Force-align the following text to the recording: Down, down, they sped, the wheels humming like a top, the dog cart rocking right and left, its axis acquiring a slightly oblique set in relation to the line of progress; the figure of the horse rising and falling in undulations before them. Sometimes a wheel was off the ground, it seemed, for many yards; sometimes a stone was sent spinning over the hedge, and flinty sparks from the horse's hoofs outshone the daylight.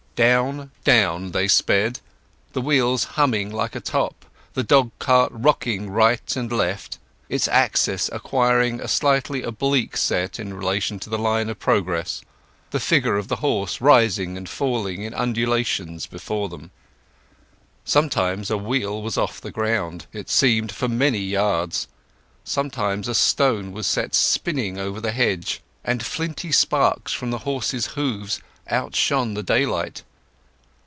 Down, 0.13 0.69
down, 0.83 1.31
they 1.31 1.47
sped, 1.47 1.99
the 2.53 2.61
wheels 2.61 3.05
humming 3.15 3.49
like 3.51 3.75
a 3.75 3.79
top, 3.79 4.25
the 4.53 4.61
dog 4.61 4.91
cart 4.99 5.31
rocking 5.33 5.89
right 5.89 6.35
and 6.35 6.51
left, 6.51 6.99
its 7.27 7.47
axis 7.47 8.07
acquiring 8.13 8.79
a 8.79 8.87
slightly 8.87 9.41
oblique 9.41 9.97
set 9.97 10.37
in 10.39 10.53
relation 10.53 10.99
to 10.99 11.09
the 11.09 11.17
line 11.17 11.49
of 11.49 11.57
progress; 11.57 12.21
the 12.69 12.79
figure 12.79 13.17
of 13.17 13.29
the 13.29 13.37
horse 13.37 13.79
rising 13.81 14.37
and 14.37 14.47
falling 14.47 15.01
in 15.01 15.15
undulations 15.15 16.05
before 16.05 16.49
them. 16.49 16.69
Sometimes 17.83 18.51
a 18.51 18.57
wheel 18.57 19.01
was 19.01 19.17
off 19.17 19.41
the 19.41 19.49
ground, 19.49 20.05
it 20.13 20.29
seemed, 20.29 20.71
for 20.71 20.89
many 20.89 21.19
yards; 21.19 21.87
sometimes 22.43 23.07
a 23.07 23.15
stone 23.15 23.71
was 23.71 23.87
sent 23.87 24.13
spinning 24.13 24.77
over 24.77 25.01
the 25.01 25.13
hedge, 25.13 25.61
and 25.83 26.05
flinty 26.05 26.51
sparks 26.51 27.11
from 27.11 27.31
the 27.31 27.39
horse's 27.39 27.87
hoofs 27.95 28.39
outshone 28.69 29.33
the 29.33 29.41
daylight. 29.41 30.03